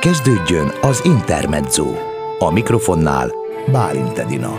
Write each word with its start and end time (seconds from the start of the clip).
Kezdődjön 0.00 0.70
az 0.80 1.04
Intermezzo. 1.04 1.86
A 2.38 2.52
mikrofonnál 2.52 3.30
Bálint 3.72 4.18
Edina. 4.18 4.58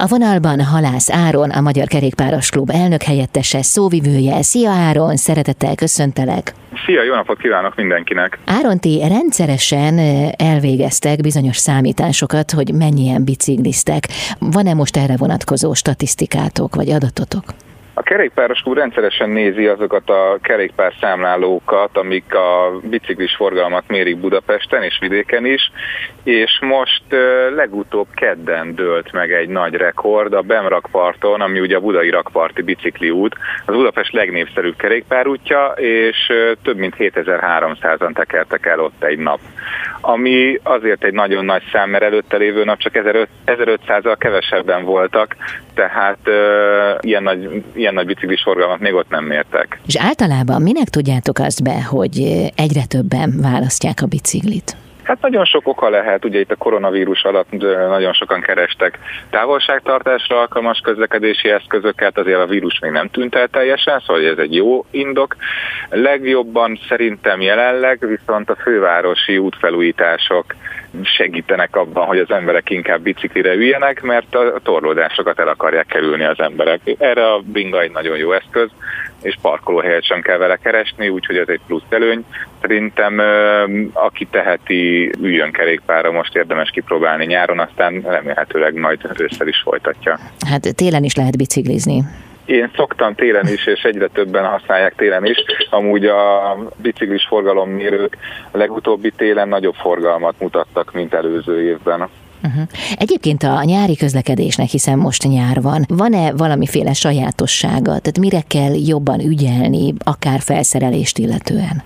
A 0.00 0.06
vonalban 0.06 0.60
Halász 0.60 1.10
Áron, 1.10 1.50
a 1.50 1.60
Magyar 1.60 1.86
Kerékpáros 1.86 2.50
Klub 2.50 2.70
elnök 2.70 3.02
helyettese, 3.02 3.62
szóvivője. 3.62 4.42
Szia 4.42 4.70
Áron, 4.70 5.16
szeretettel 5.16 5.74
köszöntelek! 5.74 6.54
Szia, 6.86 7.02
jó 7.02 7.14
napot 7.14 7.38
kívánok 7.38 7.76
mindenkinek! 7.76 8.38
Áron, 8.46 8.78
ti 8.78 9.02
rendszeresen 9.08 9.98
elvégeztek 10.36 11.20
bizonyos 11.20 11.56
számításokat, 11.56 12.50
hogy 12.50 12.74
mennyien 12.74 13.24
bicikliztek. 13.24 14.08
Van-e 14.38 14.74
most 14.74 14.96
erre 14.96 15.16
vonatkozó 15.16 15.74
statisztikátok 15.74 16.74
vagy 16.74 16.90
adatotok? 16.90 17.44
A 17.98 18.02
kerékpáros 18.02 18.60
klub 18.60 18.76
rendszeresen 18.76 19.30
nézi 19.30 19.66
azokat 19.66 20.10
a 20.10 20.38
kerékpár 20.42 20.92
számlálókat, 21.00 21.96
amik 21.96 22.34
a 22.34 22.78
biciklis 22.82 23.34
forgalmat 23.36 23.84
mérik 23.86 24.18
Budapesten 24.18 24.82
és 24.82 24.98
vidéken 25.00 25.46
is, 25.46 25.70
és 26.22 26.58
most 26.60 27.02
legutóbb 27.54 28.06
kedden 28.14 28.74
dőlt 28.74 29.12
meg 29.12 29.32
egy 29.32 29.48
nagy 29.48 29.74
rekord 29.74 30.32
a 30.32 30.40
Bemrakparton, 30.40 31.40
ami 31.40 31.60
ugye 31.60 31.76
a 31.76 31.80
Budai 31.80 32.10
Rakparti 32.10 32.62
bicikli 32.62 33.10
út, 33.10 33.34
az 33.66 33.74
Budapest 33.74 34.12
legnépszerűbb 34.12 34.76
kerékpárútja, 34.76 35.66
és 35.76 36.32
több 36.62 36.76
mint 36.76 36.94
7300-an 36.98 38.14
tekertek 38.14 38.66
el 38.66 38.80
ott 38.80 39.04
egy 39.04 39.18
nap. 39.18 39.40
Ami 40.00 40.60
azért 40.62 41.04
egy 41.04 41.12
nagyon 41.12 41.44
nagy 41.44 41.62
szám, 41.72 41.90
mert 41.90 42.04
előtte 42.04 42.36
lévő 42.36 42.64
nap 42.64 42.78
csak 42.78 42.92
1500-al 43.46 44.16
kevesebben 44.18 44.84
voltak, 44.84 45.36
tehát 45.74 46.18
ilyen 47.00 47.22
nagy, 47.22 47.62
ilyen 47.74 47.87
nagy 47.94 48.06
biciklis 48.06 48.42
forgalmat 48.42 48.78
még 48.78 48.94
ott 48.94 49.10
nem 49.10 49.24
mértek. 49.24 49.80
És 49.86 49.96
általában 49.96 50.62
minek 50.62 50.88
tudjátok 50.88 51.38
azt 51.38 51.62
be, 51.62 51.82
hogy 51.82 52.18
egyre 52.56 52.84
többen 52.88 53.38
választják 53.40 54.02
a 54.02 54.06
biciklit? 54.06 54.76
Hát 55.08 55.20
nagyon 55.20 55.44
sok 55.44 55.68
oka 55.68 55.88
lehet, 55.88 56.24
ugye 56.24 56.40
itt 56.40 56.50
a 56.50 56.56
koronavírus 56.56 57.22
alatt 57.22 57.50
nagyon 57.88 58.12
sokan 58.12 58.40
kerestek 58.40 58.98
távolságtartásra 59.30 60.38
alkalmas 60.38 60.78
közlekedési 60.78 61.48
eszközöket, 61.48 62.18
azért 62.18 62.38
a 62.38 62.46
vírus 62.46 62.78
még 62.78 62.90
nem 62.90 63.08
tűnt 63.08 63.34
el 63.34 63.48
teljesen, 63.48 64.02
szóval 64.06 64.26
ez 64.26 64.38
egy 64.38 64.54
jó 64.54 64.84
indok. 64.90 65.36
Legjobban 65.90 66.78
szerintem 66.88 67.40
jelenleg 67.40 67.98
viszont 68.06 68.50
a 68.50 68.56
fővárosi 68.56 69.38
útfelújítások 69.38 70.44
segítenek 71.02 71.76
abban, 71.76 72.06
hogy 72.06 72.18
az 72.18 72.30
emberek 72.30 72.70
inkább 72.70 73.00
biciklire 73.00 73.54
üljenek, 73.54 74.02
mert 74.02 74.34
a 74.34 74.60
torlódásokat 74.62 75.38
el 75.38 75.48
akarják 75.48 75.86
kerülni 75.86 76.24
az 76.24 76.40
emberek. 76.40 76.80
Erre 76.98 77.32
a 77.32 77.42
binga 77.44 77.80
egy 77.80 77.90
nagyon 77.90 78.16
jó 78.16 78.32
eszköz, 78.32 78.70
és 79.22 79.38
parkolóhelyet 79.42 80.04
sem 80.04 80.20
kell 80.20 80.36
vele 80.36 80.56
keresni, 80.56 81.08
úgyhogy 81.08 81.36
ez 81.36 81.48
egy 81.48 81.60
plusz 81.66 81.82
előny. 81.88 82.24
Szerintem 82.60 83.20
aki 83.92 84.26
teheti, 84.30 85.12
üljön 85.20 85.52
kerékpára, 85.52 86.10
most 86.10 86.36
érdemes 86.36 86.70
kipróbálni 86.70 87.24
nyáron, 87.24 87.58
aztán 87.58 88.00
remélhetőleg 88.00 88.74
majd 88.74 89.00
ősszel 89.18 89.48
is 89.48 89.60
folytatja. 89.64 90.18
Hát 90.48 90.74
télen 90.74 91.04
is 91.04 91.14
lehet 91.14 91.36
biciklizni. 91.36 92.02
Én 92.48 92.70
szoktam 92.76 93.14
télen 93.14 93.46
is, 93.46 93.66
és 93.66 93.82
egyre 93.82 94.06
többen 94.06 94.44
használják 94.44 94.94
télen 94.94 95.24
is. 95.24 95.36
Amúgy 95.70 96.04
a 96.04 96.56
biciklis 96.76 97.26
forgalommérők 97.26 98.16
a 98.50 98.56
legutóbbi 98.56 99.10
télen 99.16 99.48
nagyobb 99.48 99.74
forgalmat 99.74 100.34
mutattak, 100.38 100.92
mint 100.92 101.14
előző 101.14 101.62
évben. 101.62 102.08
Uh-huh. 102.44 102.62
Egyébként 102.96 103.42
a 103.42 103.62
nyári 103.64 103.96
közlekedésnek, 103.96 104.68
hiszen 104.68 104.98
most 104.98 105.22
nyár 105.22 105.62
van, 105.62 105.84
van-e 105.88 106.32
valamiféle 106.32 106.92
sajátossága? 106.92 107.82
Tehát 107.82 108.18
mire 108.18 108.40
kell 108.48 108.74
jobban 108.86 109.20
ügyelni, 109.20 109.94
akár 110.04 110.40
felszerelést 110.40 111.18
illetően? 111.18 111.82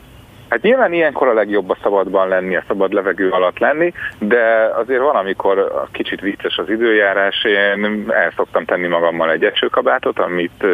Hát 0.52 0.62
nyilván 0.62 0.92
ilyenkor 0.92 1.28
a 1.28 1.32
legjobb 1.32 1.70
a 1.70 1.76
szabadban 1.82 2.28
lenni, 2.28 2.56
a 2.56 2.64
szabad 2.68 2.92
levegő 2.92 3.28
alatt 3.28 3.58
lenni, 3.58 3.92
de 4.18 4.70
azért 4.74 5.00
van, 5.00 5.16
amikor 5.16 5.86
kicsit 5.92 6.20
vicces 6.20 6.56
az 6.56 6.70
időjárás, 6.70 7.44
én 7.44 8.04
el 8.08 8.32
szoktam 8.36 8.64
tenni 8.64 8.86
magammal 8.86 9.30
egy 9.30 9.44
esőkabátot, 9.44 10.18
amit 10.18 10.66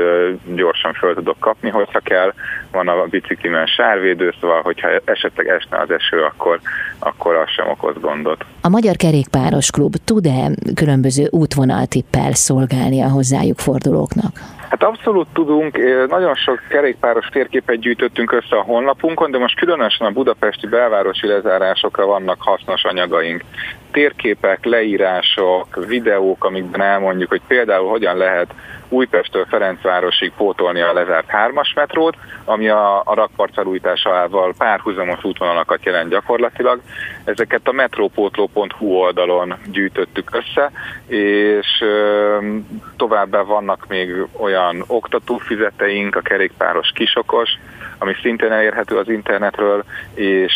gyorsan 0.55 0.93
föl 0.93 1.15
tudok 1.15 1.39
kapni, 1.41 1.69
hogyha 1.69 2.01
kell. 2.01 2.33
Van 2.73 2.89
a 2.89 3.05
biciklimen 3.05 3.67
sárvédő, 3.67 4.35
szóval 4.41 4.63
hogyha 4.63 4.89
esetleg 5.05 5.49
esne 5.49 5.79
az 5.79 5.91
eső, 5.91 6.23
akkor, 6.23 6.61
akkor 6.99 7.35
az 7.35 7.49
sem 7.49 7.69
okoz 7.69 7.95
gondot. 8.01 8.45
A 8.63 8.69
Magyar 8.69 8.97
Kerékpáros 8.97 9.71
Klub 9.71 9.95
tud-e 10.05 10.51
különböző 10.75 11.27
útvonaltippel 11.31 12.33
szolgálni 12.33 13.03
a 13.03 13.09
hozzájuk 13.09 13.59
fordulóknak? 13.59 14.58
Hát 14.69 14.83
abszolút 14.83 15.29
tudunk, 15.33 15.79
nagyon 16.09 16.35
sok 16.35 16.61
kerékpáros 16.69 17.27
térképet 17.27 17.79
gyűjtöttünk 17.79 18.33
össze 18.33 18.57
a 18.57 18.63
honlapunkon, 18.63 19.31
de 19.31 19.39
most 19.39 19.59
különösen 19.59 20.07
a 20.07 20.11
budapesti 20.11 20.67
belvárosi 20.67 21.27
lezárásokra 21.27 22.07
vannak 22.07 22.37
hasznos 22.41 22.85
anyagaink. 22.85 23.45
Térképek, 23.91 24.65
leírások, 24.65 25.85
videók, 25.87 26.45
amikben 26.45 26.81
elmondjuk, 26.83 27.29
hogy 27.29 27.43
például 27.47 27.89
hogyan 27.89 28.17
lehet 28.17 28.55
Újpesttől 28.89 29.47
Ferencvárosig 29.49 30.33
pótolni 30.37 30.81
a 30.81 30.93
lezárt 30.93 31.29
hármas 31.29 31.73
metrót, 31.75 32.17
ami 32.45 32.69
a, 32.69 32.99
a 33.05 33.15
rakparcelújításával 33.15 34.55
párhuzamos 34.59 35.25
útvonalakat 35.25 35.85
jelent 35.85 36.11
gyakorlatilag. 36.11 36.81
Ezeket 37.25 37.69
a 37.69 37.73
metrópótló.hu 37.73 38.87
oldalon 38.87 39.55
gyűjtöttük 39.67 40.31
össze, 40.33 40.71
és 41.07 41.85
továbbá 42.97 43.43
vannak 43.43 43.87
még 43.89 44.27
olyan 44.37 44.85
oktatófizeteink, 44.87 46.17
a 46.17 46.21
kerékpáros 46.21 46.91
kisokos, 46.95 47.59
ami 47.99 48.15
szintén 48.23 48.53
elérhető 48.53 48.97
az 48.97 49.09
internetről, 49.09 49.85
és 50.15 50.53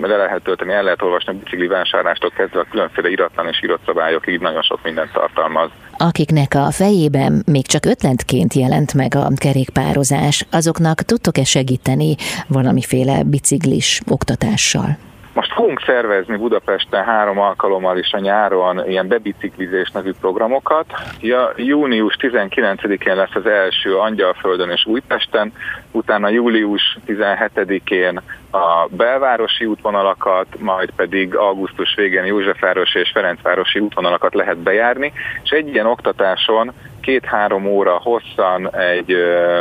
le 0.00 0.16
lehet 0.16 0.42
tölteni, 0.42 0.72
el 0.72 0.82
lehet 0.82 1.02
olvasni 1.02 1.32
a 1.32 1.36
bicikli 1.36 1.66
vásárlástól 1.66 2.30
kezdve 2.30 2.60
a 2.60 2.66
különféle 2.70 3.08
iratlan 3.08 3.48
és 3.48 3.62
írott 3.62 3.82
szabályokig 3.86 4.40
nagyon 4.40 4.62
sok 4.62 4.82
mindent 4.82 5.12
tartalmaz. 5.12 5.70
Akiknek 5.96 6.54
a 6.54 6.70
fejében 6.70 7.42
még 7.46 7.66
csak 7.66 7.84
ötletként 7.84 8.54
jelent 8.54 8.94
meg 8.94 9.14
a 9.14 9.28
kerékpározás, 9.36 10.46
azoknak 10.50 11.02
tudtok-e 11.02 11.44
segíteni 11.44 12.14
valamiféle 12.48 13.22
biciklis 13.24 14.00
oktatással? 14.08 15.07
Most 15.38 15.52
fogunk 15.52 15.82
szervezni 15.86 16.36
Budapesten 16.36 17.04
három 17.04 17.38
alkalommal 17.38 17.98
is 17.98 18.12
a 18.12 18.18
nyáron 18.18 18.88
ilyen 18.88 19.08
bebiciklizés 19.08 19.90
nevű 19.90 20.12
programokat. 20.20 20.86
Ja, 21.20 21.52
június 21.56 22.16
19-én 22.20 23.16
lesz 23.16 23.34
az 23.34 23.46
első 23.46 23.96
Angyalföldön 23.96 24.70
és 24.70 24.86
Újpesten, 24.86 25.52
utána 25.90 26.28
július 26.28 26.98
17-én 27.06 28.20
a 28.50 28.86
belvárosi 28.90 29.64
útvonalakat, 29.64 30.46
majd 30.58 30.90
pedig 30.96 31.34
augusztus 31.34 31.94
végén 31.94 32.24
Józsefváros 32.24 32.94
és 32.94 33.10
Ferencvárosi 33.10 33.78
útvonalakat 33.78 34.34
lehet 34.34 34.58
bejárni, 34.58 35.12
és 35.42 35.50
egy 35.50 35.68
ilyen 35.68 35.86
oktatáson 35.86 36.72
két-három 37.08 37.66
óra 37.66 38.00
hosszan 38.02 38.76
egy 38.76 39.16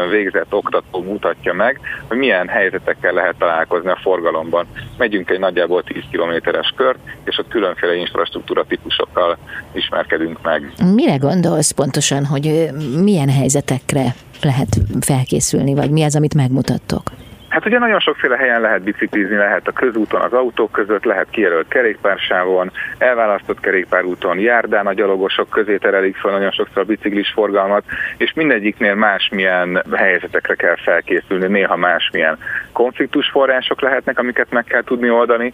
végzett 0.09 0.53
oktató 0.53 1.01
mutatja 1.03 1.53
meg, 1.53 1.79
hogy 2.07 2.17
milyen 2.17 2.47
helyzetekkel 2.47 3.13
lehet 3.13 3.35
találkozni 3.37 3.89
a 3.89 3.99
forgalomban. 4.01 4.65
Megyünk 4.97 5.29
egy 5.29 5.39
nagyjából 5.39 5.83
10 5.83 6.03
kilométeres 6.11 6.73
kört, 6.75 6.97
és 7.23 7.37
ott 7.37 7.47
különféle 7.47 7.95
infrastruktúra 7.95 8.65
típusokkal 8.65 9.37
ismerkedünk 9.71 10.41
meg. 10.41 10.71
Mire 10.93 11.15
gondolsz 11.15 11.71
pontosan, 11.71 12.25
hogy 12.25 12.69
milyen 13.03 13.29
helyzetekre 13.29 14.05
lehet 14.41 14.77
felkészülni, 14.99 15.73
vagy 15.73 15.89
mi 15.89 16.03
az, 16.03 16.15
amit 16.15 16.35
megmutattok? 16.35 17.11
Hát 17.57 17.65
ugye 17.65 17.79
nagyon 17.79 17.99
sokféle 17.99 18.37
helyen 18.37 18.61
lehet 18.61 18.81
biciklizni, 18.81 19.35
lehet 19.35 19.67
a 19.67 19.71
közúton, 19.71 20.21
az 20.21 20.33
autók 20.33 20.71
között, 20.71 21.03
lehet 21.03 21.29
kijelölt 21.29 21.67
kerékpársávon, 21.67 22.71
elválasztott 22.97 23.59
kerékpárúton, 23.59 24.39
járdán 24.39 24.87
a 24.87 24.93
gyalogosok 24.93 25.49
közé 25.49 25.77
terelik 25.77 26.15
fel 26.15 26.31
nagyon 26.31 26.51
sokszor 26.51 26.81
a 26.81 26.85
biciklis 26.85 27.29
forgalmat, 27.29 27.83
és 28.17 28.33
mindegyiknél 28.33 28.95
másmilyen 28.95 29.83
helyzetekre 29.93 30.55
kell 30.55 30.75
felkészülni, 30.75 31.47
néha 31.47 31.75
másmilyen 31.75 32.37
konfliktusforrások 32.71 33.81
lehetnek, 33.81 34.19
amiket 34.19 34.51
meg 34.51 34.63
kell 34.63 34.83
tudni 34.83 35.09
oldani, 35.09 35.53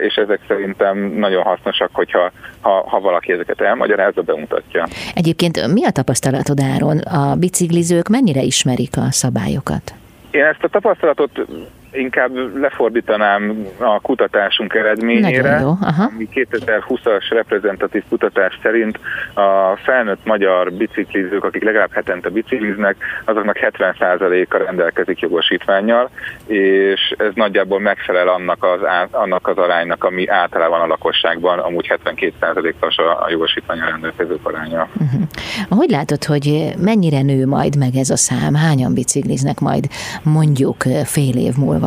és 0.00 0.14
ezek 0.14 0.40
szerintem 0.48 0.98
nagyon 0.98 1.42
hasznosak, 1.42 1.90
hogyha 1.92 2.30
ha, 2.60 2.88
ha 2.88 3.00
valaki 3.00 3.32
ezeket 3.32 3.60
elmagyarázza, 3.60 4.22
bemutatja. 4.22 4.86
Egyébként 5.14 5.72
mi 5.72 5.84
a 5.84 5.90
tapasztalatod, 5.90 6.60
Áron? 6.74 6.98
A 6.98 7.34
biciklizők 7.36 8.08
mennyire 8.08 8.40
ismerik 8.40 8.96
a 8.96 9.10
szabályokat? 9.10 9.94
Én 10.32 10.44
ezt 10.44 10.62
a 10.62 10.68
tapasztalatot 10.68 11.46
inkább 11.92 12.56
lefordítanám 12.56 13.66
a 13.78 14.00
kutatásunk 14.00 14.74
eredményére, 14.74 15.56
ami 15.56 16.28
2020-as 16.34 17.26
reprezentatív 17.30 18.02
kutatás 18.08 18.58
szerint 18.62 18.98
a 19.34 19.76
felnőtt 19.76 20.24
magyar 20.24 20.72
biciklizők, 20.72 21.44
akik 21.44 21.62
legalább 21.62 21.92
hetente 21.92 22.28
bicikliznek, 22.28 22.96
azoknak 23.24 23.56
70%-a 23.60 24.56
rendelkezik 24.56 25.20
jogosítványjal, 25.20 26.10
és 26.46 27.14
ez 27.18 27.30
nagyjából 27.34 27.80
megfelel 27.80 28.28
annak 28.28 28.64
az, 28.64 28.80
annak 29.10 29.48
az 29.48 29.56
aránynak, 29.56 30.04
ami 30.04 30.28
általában 30.28 30.80
a 30.80 30.86
lakosságban 30.86 31.58
amúgy 31.58 31.92
72%-os 32.04 32.96
a, 32.96 33.24
a 33.24 33.26
jogosítványal 33.30 33.90
rendelkező 33.90 34.38
aránya. 34.42 34.88
Uh-huh. 34.96 35.20
Hogy 35.68 35.90
látod, 35.90 36.24
hogy 36.24 36.72
mennyire 36.78 37.22
nő 37.22 37.46
majd 37.46 37.76
meg 37.76 37.94
ez 37.94 38.10
a 38.10 38.16
szám? 38.16 38.54
Hányan 38.54 38.94
bicikliznek 38.94 39.60
majd 39.60 39.84
mondjuk 40.22 40.82
fél 41.04 41.36
év 41.36 41.54
múlva? 41.56 41.81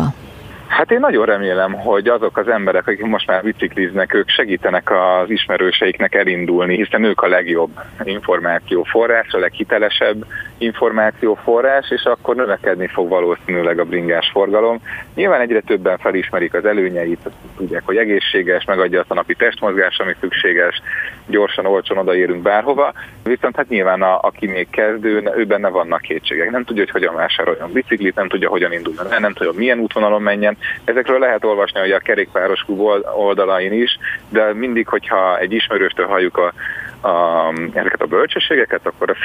Hát 0.68 0.92
én 0.92 1.00
nagyon 1.00 1.25
remélem, 1.25 1.74
hogy 1.74 2.07
azok 2.07 2.38
az 2.38 2.47
emberek, 2.47 2.88
akik 2.88 3.06
most 3.06 3.27
már 3.27 3.44
bicikliznek, 3.44 4.13
ők 4.13 4.30
segítenek 4.30 4.92
az 4.92 5.30
ismerőseiknek 5.30 6.15
elindulni, 6.15 6.75
hiszen 6.75 7.03
ők 7.03 7.21
a 7.21 7.27
legjobb 7.27 7.80
információforrás, 8.03 9.33
a 9.33 9.38
leghitelesebb 9.38 10.25
információforrás, 10.57 11.92
és 11.92 12.04
akkor 12.04 12.36
növekedni 12.36 12.88
fog 12.88 13.10
valószínűleg 13.10 13.80
a 13.80 13.86
bringás 13.86 14.30
forgalom. 14.31 14.80
Nyilván 15.16 15.42
egyre 15.42 15.62
többen 15.62 15.98
felismerik 15.98 16.54
az 16.54 16.66
előnyeit, 16.66 17.30
tudják, 17.57 17.81
hogy 17.86 17.98
egészséges, 17.98 18.66
megadja 18.66 19.00
azt 19.00 19.12
a 19.12 19.13
napi 19.13 19.36
testmozgás, 19.36 20.00
ami 20.00 20.16
szükséges, 20.19 20.81
gyorsan, 21.28 21.66
olcsón 21.66 21.98
odaérünk 21.98 22.42
bárhova, 22.42 22.94
viszont 23.24 23.56
hát 23.56 23.69
nyilván 23.69 24.02
a, 24.02 24.19
aki 24.22 24.48
még 24.48 24.69
kezdő, 24.69 25.31
ő 25.36 25.46
benne 25.46 25.69
vannak 25.69 26.02
kétségek. 26.02 26.52
Nem 26.52 26.63
tudja, 26.63 26.84
hogy 26.84 26.92
hogyan 26.92 27.16
vásároljon 27.16 27.72
biciklit, 27.72 28.16
nem 28.16 28.28
tudja, 28.28 28.50
hogyan 28.50 28.74
induljon 28.74 29.07
nem 29.19 29.34
tudja, 29.34 29.52
milyen 29.56 29.80
útvonalon 29.80 30.22
menjen. 30.22 30.57
Ezekről 30.84 31.19
lehet 31.19 31.44
olvasni 31.44 31.80
hogy 31.80 31.92
a 31.92 32.00
kerékpáros 32.00 32.66
oldalain 33.16 33.74
is, 33.74 33.98
de 34.30 34.54
mindig, 34.54 34.88
hogyha 34.88 35.40
egy 35.40 35.54
ismerőstől 35.54 36.06
halljuk 36.06 36.38
a 36.38 36.54
a, 37.01 37.53
ezeket 37.74 38.01
a 38.01 38.06
bölcsességeket, 38.06 38.80
akkor 38.83 39.09
ez 39.09 39.15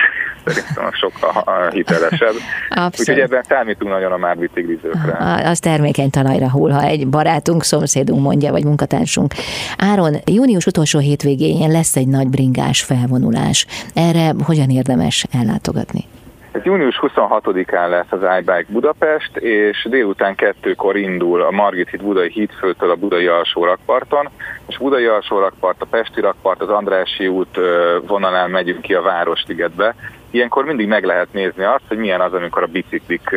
szerintem 0.45 0.93
sokkal 0.93 1.71
hitelesebb. 1.71 2.35
Abszolút. 2.69 2.99
Úgyhogy 2.99 3.19
ebben 3.19 3.43
számítunk 3.43 3.93
nagyon 3.93 4.13
a 4.13 4.17
már 4.17 4.39
biciklizőkre. 4.39 5.43
Az 5.45 5.59
termékeny 5.59 6.11
talajra 6.11 6.51
hull, 6.51 6.71
ha 6.71 6.83
egy 6.83 7.09
barátunk, 7.09 7.65
szomszédunk 7.65 8.23
mondja, 8.23 8.51
vagy 8.51 8.65
munkatársunk. 8.65 9.35
Áron, 9.79 10.17
június 10.25 10.67
utolsó 10.67 10.99
hétvégén 10.99 11.71
lesz 11.71 11.97
egy 11.97 12.09
nagy 12.09 12.29
bringás 12.29 12.83
felvonulás. 12.83 13.67
Erre 13.95 14.33
hogyan 14.45 14.71
érdemes 14.71 15.27
ellátogatni? 15.33 16.05
Ez 16.53 16.63
június 16.65 16.99
26-án 17.03 17.89
lesz 17.89 18.13
az 18.13 18.39
iBike 18.39 18.67
Budapest, 18.69 19.37
és 19.37 19.87
délután 19.91 20.35
kettőkor 20.35 20.97
indul 20.97 21.43
a 21.43 21.51
Margit 21.51 21.89
híd 21.89 22.03
Budai 22.03 22.31
hídfőtől 22.31 22.91
a 22.91 22.95
Budai 22.95 23.27
alsó 23.27 23.65
rakparton, 23.65 24.29
és 24.67 24.79
Budai 24.79 25.05
alsó 25.07 25.39
rakpart, 25.39 25.83
a 25.83 25.87
Pesti 25.91 26.21
rakpart, 26.21 26.61
az 26.61 26.69
Andrási 26.69 27.27
út 27.27 27.59
vonalán 28.07 28.51
megyünk 28.51 28.81
ki 28.81 28.95
a 28.95 29.03
Városligetbe, 29.03 29.95
Ilyenkor 30.31 30.65
mindig 30.65 30.87
meg 30.87 31.05
lehet 31.05 31.33
nézni 31.33 31.65
azt, 31.65 31.83
hogy 31.89 31.99
milyen 31.99 32.21
az, 32.21 32.33
amikor 32.33 32.63
a 32.63 32.67
biciklik 32.67 33.31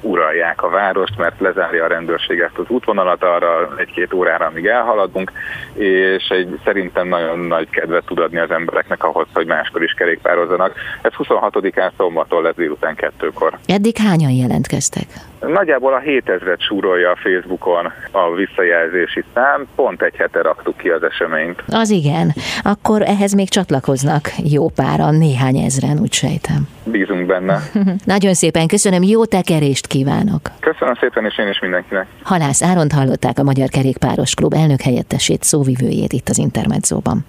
uralják 0.00 0.62
a 0.62 0.68
várost, 0.68 1.18
mert 1.18 1.40
lezárja 1.40 1.84
a 1.84 1.88
rendőrség 1.88 2.40
ezt 2.40 2.58
az 2.58 2.68
útvonalat 2.68 3.22
arra 3.22 3.74
egy-két 3.76 4.12
órára, 4.12 4.46
amíg 4.46 4.66
elhaladunk, 4.66 5.32
és 5.74 6.28
egy 6.28 6.58
szerintem 6.64 7.08
nagyon 7.08 7.38
nagy 7.38 7.70
kedvet 7.70 8.04
tud 8.04 8.18
adni 8.18 8.38
az 8.38 8.50
embereknek 8.50 9.04
ahhoz, 9.04 9.26
hogy 9.32 9.46
máskor 9.46 9.82
is 9.82 9.92
kerékpározzanak. 9.92 10.74
Ez 11.02 11.12
26-án 11.18 11.90
szombaton 11.96 12.42
lesz 12.42 12.54
délután 12.54 12.94
kettőkor. 12.94 13.58
Eddig 13.66 13.96
hányan 13.96 14.30
jelentkeztek? 14.30 15.06
Nagyjából 15.40 15.94
a 15.94 16.00
7000-et 16.00 16.58
súrolja 16.58 17.10
a 17.10 17.16
Facebookon 17.16 17.92
a 18.10 18.34
visszajelzési 18.34 19.24
szám, 19.34 19.66
pont 19.74 20.02
egy 20.02 20.16
hete 20.16 20.42
raktuk 20.42 20.76
ki 20.76 20.88
az 20.88 21.02
eseményt. 21.02 21.62
Az 21.68 21.90
igen, 21.90 22.32
akkor 22.62 23.02
ehhez 23.02 23.32
még 23.32 23.48
csatlakoznak 23.48 24.30
jó 24.44 24.68
páran, 24.68 25.14
néhány 25.14 25.56
ezren, 25.56 25.98
úgy 26.00 26.12
sejtem. 26.32 26.68
Bízunk 26.84 27.26
benne. 27.26 27.58
Nagyon 28.04 28.34
szépen 28.34 28.66
köszönöm, 28.66 29.02
jó 29.02 29.24
tekerést 29.24 29.86
kívánok! 29.86 30.40
Köszönöm 30.60 30.94
szépen, 30.94 31.24
és 31.24 31.38
én 31.38 31.48
is 31.48 31.60
mindenkinek. 31.60 32.06
Halász 32.22 32.62
Áront 32.62 32.92
hallották 32.92 33.38
a 33.38 33.42
Magyar 33.42 33.68
Kerékpáros 33.68 34.34
Klub 34.34 34.54
elnök 34.54 34.80
helyettesét, 34.80 35.42
szóvivőjét 35.42 36.12
itt 36.12 36.28
az 36.28 36.38
Intermedzóban. 36.38 37.24